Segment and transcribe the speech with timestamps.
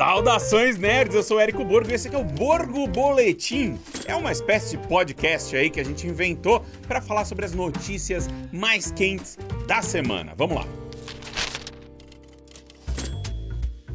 [0.00, 3.78] Saudações nerds, eu sou Érico Borgo e esse aqui é o Borgo Boletim.
[4.06, 8.26] É uma espécie de podcast aí que a gente inventou para falar sobre as notícias
[8.50, 9.36] mais quentes
[9.66, 10.32] da semana.
[10.34, 10.66] Vamos lá.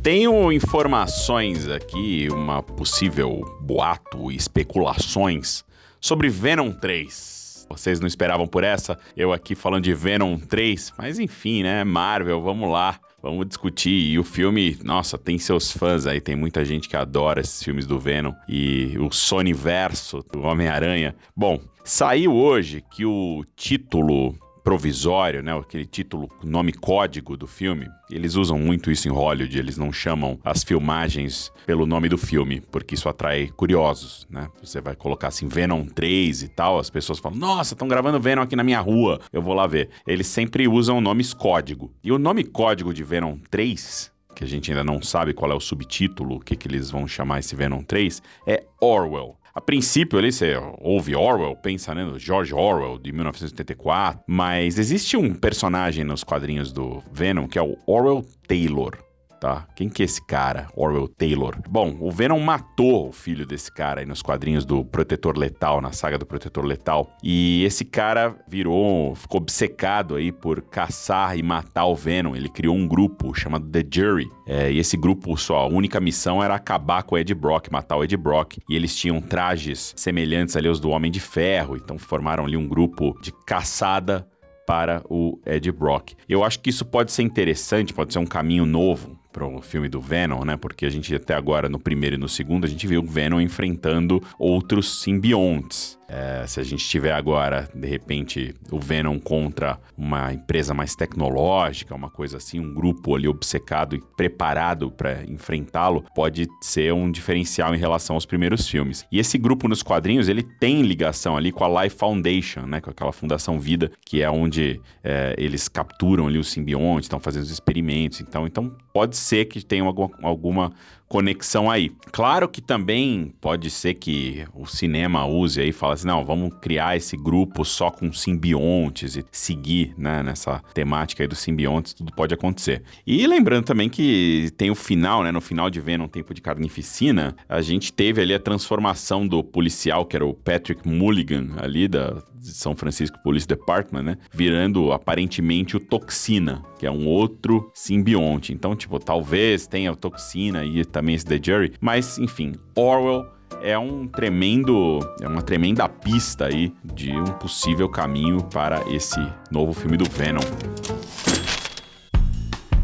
[0.03, 5.65] Tenho informações aqui, uma possível boato e especulações
[5.99, 7.65] sobre Venom 3.
[7.67, 8.95] Vocês não esperavam por essa?
[9.17, 11.83] Eu aqui falando de Venom 3, mas enfim, né?
[11.83, 12.99] Marvel, vamos lá.
[13.25, 14.11] Vamos discutir.
[14.11, 16.21] E o filme, nossa, tem seus fãs aí.
[16.21, 18.31] Tem muita gente que adora esses filmes do Venom.
[18.47, 21.15] E o Sony Verso do Homem-Aranha.
[21.35, 24.35] Bom, saiu hoje que o título
[24.65, 29.77] provisório, né, aquele título, nome código do filme, eles usam muito isso em Hollywood, eles
[29.77, 34.49] não chamam as filmagens pelo nome do filme, porque isso atrai curiosos, né?
[34.63, 38.41] Você vai colocar assim Venom 3 e tal, as pessoas falam: "Nossa, estão gravando Venom
[38.41, 39.89] aqui na minha rua, eu vou lá ver".
[40.07, 41.93] Eles sempre usam nomes código.
[42.03, 45.55] E o nome código de Venom 3 que a gente ainda não sabe qual é
[45.55, 49.37] o subtítulo, o que, que eles vão chamar esse Venom 3, é Orwell.
[49.57, 55.15] A princípio, ali você ouve Orwell, pensa né, no George Orwell, de 1984, mas existe
[55.15, 59.04] um personagem nos quadrinhos do Venom que é o Orwell Taylor
[59.45, 59.67] tá?
[59.75, 61.55] Quem que é esse cara, Orwell Taylor?
[61.69, 65.91] Bom, o Venom matou o filho desse cara aí nos quadrinhos do Protetor Letal, na
[65.91, 67.15] saga do Protetor Letal.
[67.23, 72.35] E esse cara virou, ficou obcecado aí por caçar e matar o Venom.
[72.35, 74.27] Ele criou um grupo chamado The Jury.
[74.47, 78.03] É, e esse grupo, sua única missão era acabar com o Ed Brock, matar o
[78.03, 78.57] Ed Brock.
[78.67, 81.77] E eles tinham trajes semelhantes ali aos do Homem de Ferro.
[81.77, 84.27] Então formaram ali um grupo de caçada
[84.65, 86.13] para o Ed Brock.
[86.27, 89.99] Eu acho que isso pode ser interessante, pode ser um caminho novo pro filme do
[89.99, 90.55] Venom, né?
[90.55, 93.41] Porque a gente até agora, no primeiro e no segundo, a gente viu o Venom
[93.41, 95.99] enfrentando outros simbiontes.
[96.07, 101.95] É, se a gente tiver agora, de repente, o Venom contra uma empresa mais tecnológica,
[101.95, 107.73] uma coisa assim, um grupo ali obcecado e preparado para enfrentá-lo, pode ser um diferencial
[107.73, 109.05] em relação aos primeiros filmes.
[109.11, 112.91] E esse grupo nos quadrinhos, ele tem ligação ali com a Life Foundation, né, com
[112.91, 117.51] aquela Fundação Vida, que é onde é, eles capturam ali os simbiontes, estão fazendo os
[117.51, 118.21] experimentos.
[118.21, 120.73] Então, então pode ser que tenha alguma, alguma
[121.07, 121.91] conexão aí.
[122.11, 126.53] Claro que também pode ser que o cinema use aí e fale assim, não, vamos
[126.61, 132.11] criar esse grupo só com simbiontes e seguir né, nessa temática aí dos simbiontes, tudo
[132.13, 132.81] pode acontecer.
[133.05, 137.35] E lembrando também que tem o final, né, no final de Venom, Tempo de Carnificina,
[137.47, 142.21] a gente teve ali a transformação do policial, que era o Patrick Mulligan ali da
[142.41, 148.53] São Francisco Police Department, né, virando aparentemente o Toxina, que é um outro simbionte.
[148.53, 153.25] Então, tipo, talvez tenha Toxina e também esse The Jury, mas enfim, Orwell
[153.61, 159.71] é um tremendo, é uma tremenda pista aí de um possível caminho para esse novo
[159.71, 160.41] filme do Venom.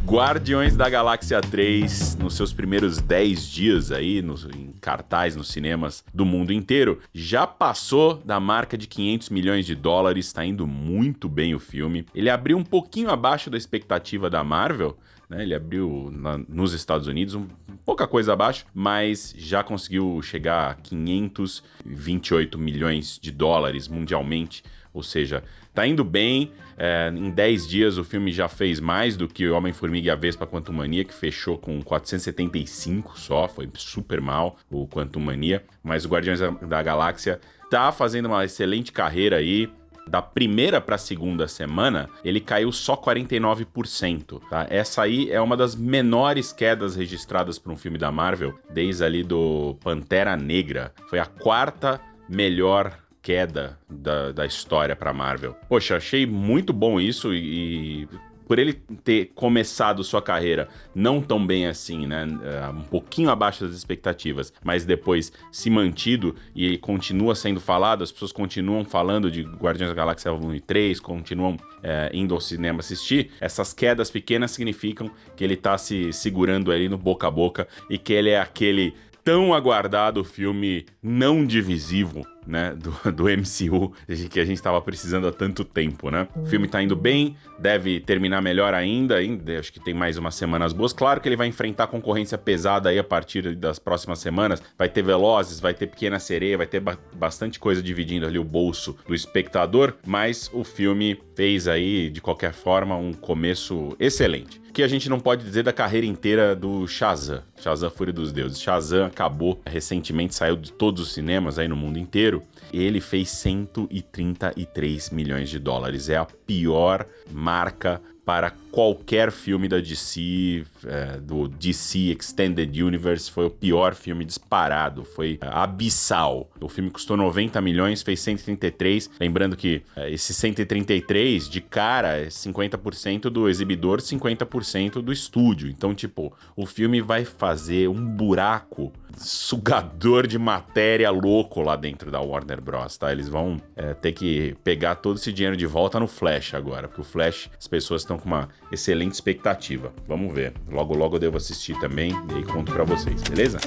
[0.06, 6.04] Guardiões da Galáxia 3, nos seus primeiros 10 dias aí, nos, em cartaz nos cinemas
[6.14, 11.28] do mundo inteiro, já passou da marca de 500 milhões de dólares, está indo muito
[11.28, 12.06] bem o filme.
[12.16, 14.98] Ele abriu um pouquinho abaixo da expectativa da Marvel,
[15.32, 15.44] né?
[15.44, 17.48] Ele abriu na, nos Estados Unidos um,
[17.86, 24.62] pouca coisa abaixo, mas já conseguiu chegar a 528 milhões de dólares mundialmente.
[24.94, 25.42] Ou seja,
[25.74, 26.52] tá indo bem.
[26.78, 30.46] É, em 10 dias o filme já fez mais do que Homem-Formiga e a Vespa
[30.46, 35.64] Quantum Mania, que fechou com 475 só, foi super mal o Quantum Mania.
[35.82, 39.70] Mas o Guardiões da, Galáxia tá fazendo uma excelente carreira aí
[40.12, 44.68] da primeira para a segunda semana, ele caiu só 49%, tá?
[44.70, 49.24] Essa aí é uma das menores quedas registradas para um filme da Marvel desde ali
[49.24, 50.94] do Pantera Negra.
[51.10, 55.56] Foi a quarta melhor queda da, da história para Marvel.
[55.70, 58.08] Poxa, achei muito bom isso e, e
[58.52, 62.28] por ele ter começado sua carreira não tão bem assim, né?
[62.44, 68.12] É, um pouquinho abaixo das expectativas, mas depois se mantido e continua sendo falado, as
[68.12, 72.82] pessoas continuam falando de Guardiões da Galáxia 1 e 3, continuam é, indo ao cinema
[72.82, 77.70] assistir, essas quedas pequenas significam que ele tá se segurando ali no boca a boca
[77.90, 78.94] e que ele é aquele
[79.24, 83.94] tão aguardado filme não divisivo né, do, do MCU
[84.30, 86.28] que a gente estava precisando há tanto tempo, né?
[86.36, 90.36] O filme tá indo bem, deve terminar melhor ainda, ainda, acho que tem mais umas
[90.36, 90.94] semanas boas.
[90.94, 94.62] Claro que ele vai enfrentar concorrência pesada aí a partir das próximas semanas.
[94.78, 98.44] Vai ter Velozes, vai ter Pequena Sereia, vai ter ba bastante coisa dividindo ali o
[98.44, 104.84] bolso do espectador, mas o filme fez aí, de qualquer forma, um começo excelente que
[104.84, 107.42] a gente não pode dizer da carreira inteira do Shazam.
[107.62, 108.62] Shazam Fúria dos Deuses.
[108.62, 112.42] Shazam acabou recentemente, saiu de todos os cinemas aí no mundo inteiro.
[112.72, 116.10] Ele fez 133 milhões de dólares.
[116.10, 123.46] É a pior marca para qualquer filme da DC, é, do DC Extended Universe, foi
[123.46, 126.50] o pior filme disparado, foi é, abissal.
[126.62, 129.10] O filme custou 90 milhões, fez 133.
[129.20, 135.70] Lembrando que é, esse 133, de cara, é 50% do exibidor, 50% do estúdio.
[135.70, 142.22] Então, tipo, o filme vai fazer um buraco sugador de matéria louco lá dentro da
[142.22, 143.12] Warner Bros, tá?
[143.12, 147.02] Eles vão é, ter que pegar todo esse dinheiro de volta no Flash agora, porque
[147.02, 149.92] o Flash, as pessoas estão com uma excelente expectativa.
[150.08, 150.54] Vamos ver.
[150.70, 153.60] Logo, logo eu devo assistir também e aí conto pra vocês, beleza?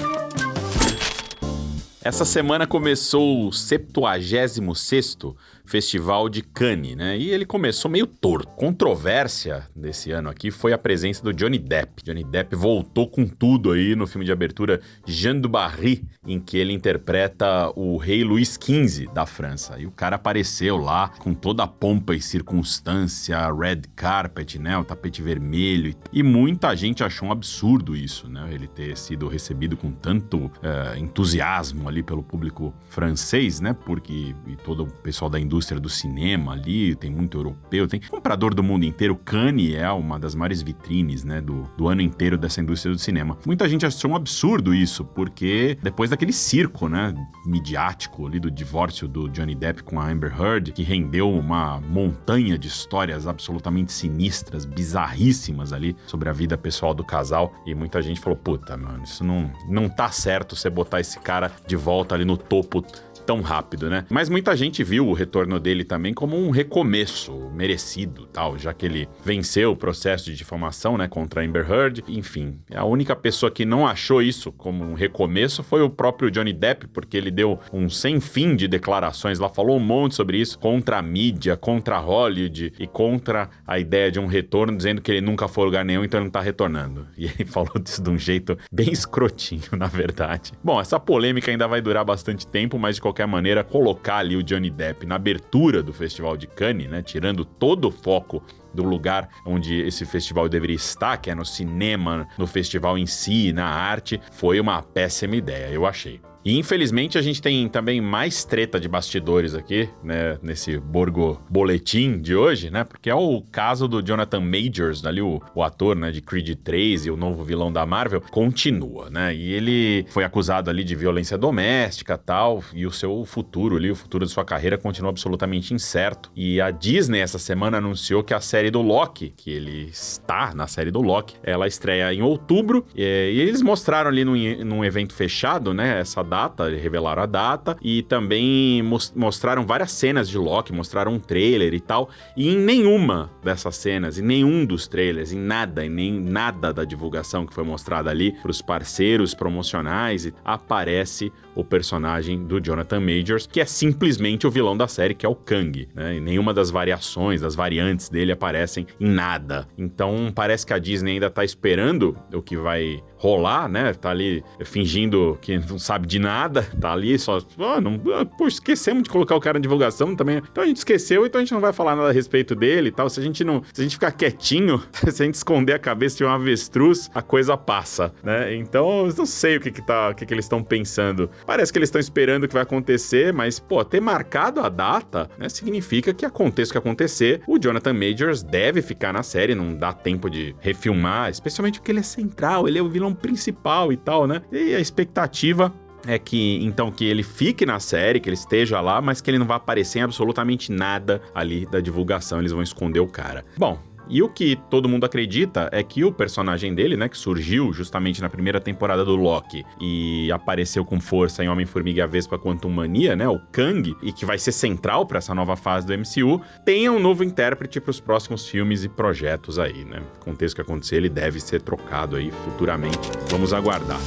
[2.05, 7.17] Essa semana começou o 76º Festival de Cannes, né?
[7.19, 8.49] E ele começou meio torto.
[8.49, 12.03] Controvérsia desse ano aqui foi a presença do Johnny Depp.
[12.05, 16.59] Johnny Depp voltou com tudo aí no filme de abertura Jean du Barry, em que
[16.59, 19.79] ele interpreta o rei Luís XV da França.
[19.79, 24.77] E o cara apareceu lá com toda a pompa e circunstância, red carpet, né?
[24.77, 25.95] O tapete vermelho.
[26.13, 28.49] E muita gente achou um absurdo isso, né?
[28.53, 33.75] Ele ter sido recebido com tanto uh, entusiasmo ali pelo público francês, né?
[33.85, 38.53] Porque e todo o pessoal da indústria do cinema ali, tem muito europeu, tem comprador
[38.53, 39.15] do mundo inteiro.
[39.15, 43.39] Cannes é uma das maiores vitrines, né, do, do ano inteiro dessa indústria do cinema.
[43.47, 47.15] Muita gente achou um absurdo isso, porque depois daquele circo, né,
[47.47, 52.59] midiático ali do divórcio do Johnny Depp com a Amber Heard, que rendeu uma montanha
[52.59, 58.21] de histórias absolutamente sinistras, bizarríssimas ali sobre a vida pessoal do casal, e muita gente
[58.21, 62.25] falou: "Puta, mano, isso não não tá certo você botar esse cara de volta ali
[62.25, 62.85] no topo
[63.25, 64.05] tão rápido, né?
[64.11, 68.87] Mas muita gente viu o retorno dele também como um recomeço merecido, tal, já que
[68.87, 72.05] ele venceu o processo de difamação, né, contra Amber Heard.
[72.09, 76.53] Enfim, a única pessoa que não achou isso como um recomeço foi o próprio Johnny
[76.53, 80.59] Depp, porque ele deu um sem fim de declarações lá, falou um monte sobre isso
[80.59, 85.21] contra a mídia, contra Hollywood e contra a ideia de um retorno, dizendo que ele
[85.21, 87.07] nunca foi a lugar nenhum, então ele não tá retornando.
[87.25, 90.53] E ele falou disso de um jeito bem escrotinho, na verdade.
[90.63, 94.37] Bom, essa polêmica ainda vai durar bastante tempo, mas de qualquer qualquer maneira, colocar ali
[94.37, 97.01] o Johnny Depp na abertura do Festival de Cannes, né?
[97.01, 98.43] Tirando todo o foco
[98.75, 103.53] do lugar onde esse festival deveria estar, que é no cinema, no festival em si,
[103.53, 106.21] na arte, foi uma péssima ideia, eu achei.
[106.45, 112.21] E infelizmente a gente tem também mais treta de bastidores aqui, né, nesse Borgo Boletim
[112.21, 112.85] de hoje, né?
[112.85, 117.07] Porque é o caso do Jonathan Majors, ali o, o ator, né, de Creed 3
[117.07, 119.35] e o novo vilão da Marvel, continua, né?
[119.35, 123.97] E ele foi acusado ali de violência doméstica, tal, e o seu futuro ali, o
[123.97, 126.31] futuro de sua carreira continua absolutamente incerto.
[126.37, 130.67] E a Disney essa semana anunciou que a série do Loki, que ele está na
[130.67, 135.15] série do Loki, ela estreia em outubro, e, e eles mostraram ali num, num evento
[135.15, 138.83] fechado, né, essa data, revelaram a data e também
[139.15, 142.11] mostraram várias cenas de Loki, mostraram um trailer e tal.
[142.37, 146.85] E em nenhuma dessas cenas, em nenhum dos trailers, em nada, em nem nada da
[146.85, 153.47] divulgação que foi mostrada ali para os parceiros promocionais, aparece o personagem do Jonathan Majors,
[153.47, 155.89] que é simplesmente o vilão da série, que é o Kang.
[155.95, 156.17] Né?
[156.17, 159.69] E nenhuma das variações, das variantes dele aparecem em nada.
[159.79, 163.95] Então parece que a Disney ainda tá esperando o que vai rolar, né?
[163.95, 167.39] Tá ali fingindo que não sabe de nada, tá ali só.
[167.59, 170.39] Oh, não, ah, pô, esquecemos de colocar o cara na divulgação também.
[170.51, 172.93] Então a gente esqueceu, então a gente não vai falar nada a respeito dele e
[172.93, 173.09] tal.
[173.09, 173.63] Se a gente não.
[173.73, 174.83] Se a gente ficar quietinho,
[175.13, 178.55] se a gente esconder a cabeça de um avestruz, a coisa passa, né?
[178.55, 181.31] Então eu não sei o que, que, tá, o que, que eles estão pensando.
[181.47, 185.29] Parece que eles estão esperando o que vai acontecer, mas, pô, ter marcado a data,
[185.39, 189.75] né, significa que aconteça o que acontecer, o Jonathan Majors deve ficar na série, não
[189.75, 193.97] dá tempo de refilmar, especialmente porque ele é central, ele é o vilão principal e
[193.97, 194.43] tal, né?
[194.51, 195.73] E a expectativa
[196.07, 199.39] é que então que ele fique na série, que ele esteja lá, mas que ele
[199.39, 203.45] não vai aparecer em absolutamente nada ali da divulgação, eles vão esconder o cara.
[203.57, 207.73] Bom, e o que todo mundo acredita é que o personagem dele, né, que surgiu
[207.73, 212.39] justamente na primeira temporada do Loki e apareceu com força em Homem-Formiga e a Vespa
[212.39, 215.95] Quantum Mania, né, o Kang, e que vai ser central para essa nova fase do
[215.95, 220.03] MCU, tenha um novo intérprete para os próximos filmes e projetos aí, né?
[220.21, 223.11] Contexto que acontecer, ele deve ser trocado aí futuramente.
[223.31, 224.01] Vamos aguardar.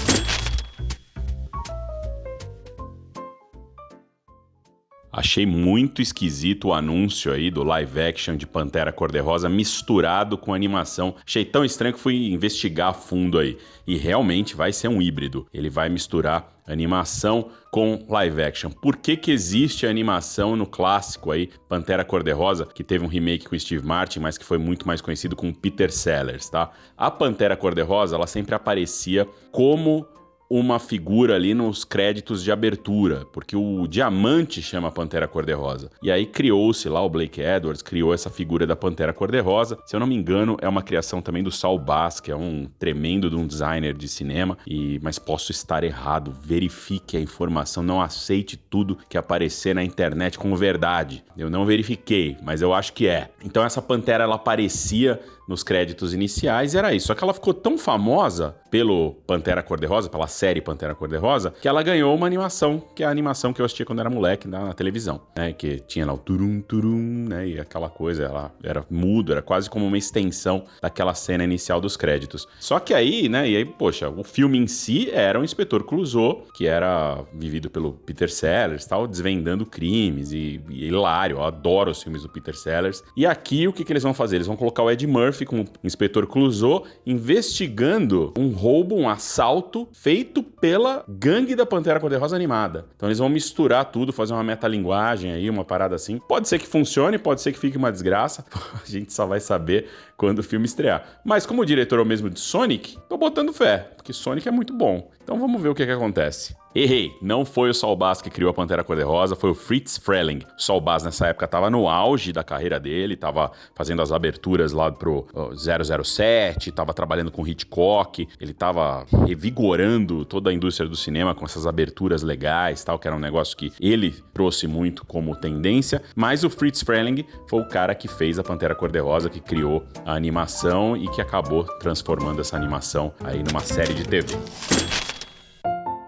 [5.12, 11.16] Achei muito esquisito o anúncio aí do live action de Pantera Cor-de-Rosa misturado com animação.
[11.26, 13.58] Achei tão estranho que fui investigar a fundo aí.
[13.86, 15.48] E realmente vai ser um híbrido.
[15.54, 18.70] Ele vai misturar animação com live action.
[18.70, 23.48] Por que que existe a animação no clássico aí, Pantera Cor-de-Rosa, que teve um remake
[23.48, 26.72] com Steve Martin, mas que foi muito mais conhecido com Peter Sellers, tá?
[26.98, 30.06] A Pantera Cor-de-Rosa, ela sempre aparecia como
[30.50, 35.90] uma figura ali nos créditos de abertura, porque o Diamante chama Pantera Cor-de-Rosa.
[36.02, 39.78] E aí criou-se lá, o Blake Edwards criou essa figura da Pantera Cor-de-Rosa.
[39.86, 42.68] Se eu não me engano, é uma criação também do Saul Bass, que é um
[42.80, 46.34] tremendo de um designer de cinema, e mas posso estar errado.
[46.42, 51.24] Verifique a informação, não aceite tudo que aparecer na internet como verdade.
[51.38, 53.30] Eu não verifiquei, mas eu acho que é.
[53.44, 57.08] Então essa Pantera ela aparecia nos créditos iniciais era isso.
[57.08, 61.82] Só que ela ficou tão famosa pelo Pantera Cor-de-Rosa, pela série Pantera Cor-de-Rosa, que ela
[61.82, 64.74] ganhou uma animação, que é a animação que eu assistia quando era moleque na, na
[64.74, 65.54] televisão, né?
[65.54, 67.48] Que tinha lá o turum turum, né?
[67.48, 71.96] E aquela coisa, ela era mudo, era quase como uma extensão daquela cena inicial dos
[71.96, 72.48] créditos.
[72.60, 73.50] Só que aí, né?
[73.50, 77.94] E aí, poxa, o filme em si era o Inspetor Clouseau, que era vivido pelo
[77.94, 81.38] Peter Sellers, tal, desvendando crimes e, e hilário.
[81.38, 83.04] Eu adoro os filmes do Peter Sellers.
[83.16, 84.38] E aqui o que, que eles vão fazer?
[84.38, 89.88] Eles vão colocar o Ed Murphy com o Inspetor Clouseau investigando um roubo, um assalto
[89.92, 92.86] feito pela gangue da Pantera Cor-de-Rosa animada.
[92.96, 96.20] Então eles vão misturar tudo, fazer uma metalinguagem aí, uma parada assim.
[96.28, 98.46] Pode ser que funcione, pode ser que fique uma desgraça.
[98.84, 101.22] A gente só vai saber quando o filme estrear.
[101.24, 104.52] Mas como o diretor é o mesmo de Sonic, tô botando fé, porque Sonic é
[104.52, 105.10] muito bom.
[105.24, 106.56] Então vamos ver o que, que acontece.
[106.76, 110.46] Errei, não foi o Saul Bass que criou a Pantera Cor-de-Rosa, foi o Fritz Freleng.
[110.58, 114.74] O Saul Bass nessa época estava no auge da carreira dele, estava fazendo as aberturas
[114.74, 121.34] lá pro 007, estava trabalhando com Hitchcock, ele estava revigorando toda a indústria do cinema
[121.34, 126.04] com essas aberturas legais, tal, que era um negócio que ele trouxe muito como tendência,
[126.16, 130.14] mas o Fritz Freleng foi o cara que fez a Pantera Cor-de-Rosa, que criou a
[130.14, 134.38] animação e que acabou transformando essa animação aí numa série de TV.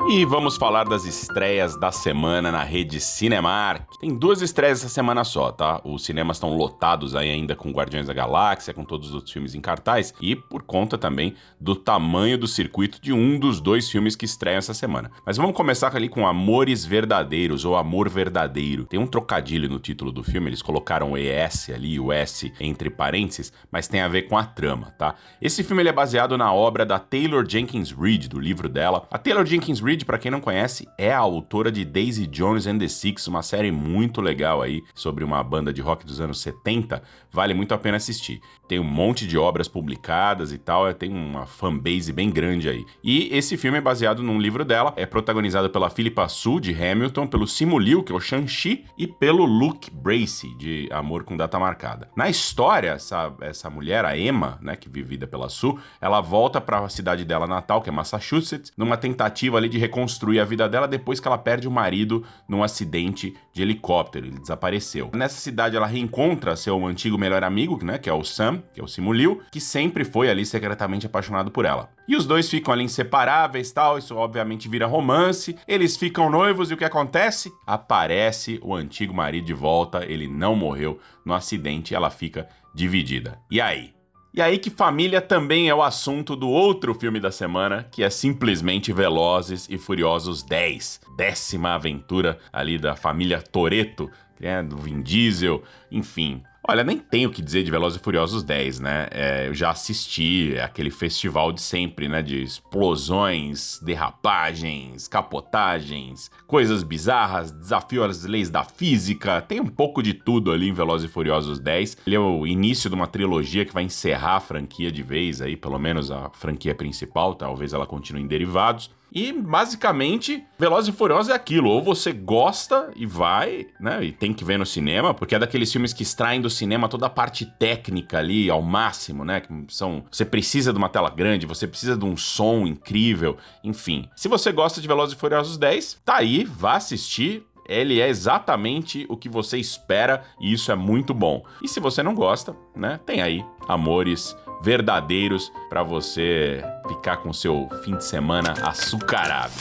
[0.07, 3.83] E vamos falar das estreias da semana na rede Cinemark.
[3.99, 5.81] Tem duas estreias essa semana só, tá?
[5.83, 9.53] Os cinemas estão lotados aí ainda com Guardiões da Galáxia, com todos os outros filmes
[9.53, 14.15] em cartaz e por conta também do tamanho do circuito de um dos dois filmes
[14.15, 15.11] que estreiam essa semana.
[15.23, 18.85] Mas vamos começar ali com Amores Verdadeiros ou Amor Verdadeiro.
[18.85, 22.89] Tem um trocadilho no título do filme, eles colocaram o ES ali, o S entre
[22.89, 25.13] parênteses, mas tem a ver com a trama, tá?
[25.39, 29.05] Esse filme é baseado na obra da Taylor Jenkins Reid, do livro dela.
[29.11, 32.67] A Taylor Jenkins Reid Reed, para quem não conhece, é a autora de Daisy Jones
[32.67, 36.39] and the Six, uma série muito legal aí sobre uma banda de rock dos anos
[36.41, 37.01] 70.
[37.31, 38.39] Vale muito a pena assistir.
[38.67, 42.85] Tem um monte de obras publicadas e tal, é, tem uma fanbase bem grande aí.
[43.03, 47.27] E esse filme é baseado num livro dela, é protagonizado pela Philippa Sue, de Hamilton,
[47.27, 51.59] pelo Simu Liu, que é o Shang-Chi, e pelo Luke Bracey, de Amor com Data
[51.59, 52.09] Marcada.
[52.15, 56.79] Na história, essa, essa mulher, a Emma, né, que vivida pela Sue, ela volta para
[56.79, 60.87] a cidade dela natal, que é Massachusetts, numa tentativa ali de reconstruir a vida dela
[60.87, 64.27] depois que ela perde o marido num acidente de helicóptero.
[64.27, 65.09] Ele desapareceu.
[65.13, 68.83] Nessa cidade, ela reencontra seu antigo melhor amigo, né, que é o Sam, que é
[68.83, 71.89] o Simu Liu, que sempre foi ali secretamente apaixonado por ela.
[72.07, 75.55] E os dois ficam ali inseparáveis, tal, isso obviamente vira romance.
[75.67, 77.51] Eles ficam noivos e o que acontece?
[77.65, 83.39] Aparece o antigo marido de volta, ele não morreu no acidente, ela fica dividida.
[83.51, 83.98] E aí?
[84.31, 88.09] E aí que família também é o assunto do outro filme da semana, que é
[88.09, 91.01] simplesmente Velozes e Furiosos 10.
[91.17, 94.09] Décima aventura ali da família Toreto,
[94.39, 96.43] né, do Vin Diesel, enfim.
[96.71, 99.07] Olha, nem tenho o que dizer de Velozes e Furiosos 10, né?
[99.09, 102.21] É, eu já assisti aquele festival de sempre, né?
[102.21, 109.41] De explosões, derrapagens, capotagens, coisas bizarras, desafio às leis da física.
[109.41, 111.97] Tem um pouco de tudo ali em Velozes e Furiosos 10.
[112.05, 115.57] Ele é o início de uma trilogia que vai encerrar a franquia de vez aí,
[115.57, 118.91] pelo menos a franquia principal, talvez ela continue em derivados.
[119.11, 124.33] E basicamente, Velozes e Furiosos é aquilo, ou você gosta e vai, né, e tem
[124.33, 127.45] que ver no cinema, porque é daqueles filmes que extraem do cinema toda a parte
[127.45, 131.97] técnica ali ao máximo, né, que são, você precisa de uma tela grande, você precisa
[131.97, 134.07] de um som incrível, enfim.
[134.15, 139.05] Se você gosta de Velozes e Furiosos 10, tá aí, vá assistir, ele é exatamente
[139.07, 141.43] o que você espera e isso é muito bom.
[141.63, 147.67] E se você não gosta, né, tem aí Amores verdadeiros para você ficar com seu
[147.83, 149.53] fim de semana açucarado.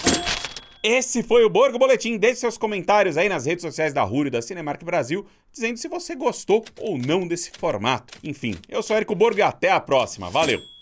[0.82, 2.16] Esse foi o Borgo Boletim.
[2.16, 6.14] Deixe seus comentários aí nas redes sociais da Rúrio da Cinemark Brasil, dizendo se você
[6.14, 8.16] gostou ou não desse formato.
[8.22, 10.30] Enfim, eu sou Érico Borgo e até a próxima.
[10.30, 10.77] Valeu!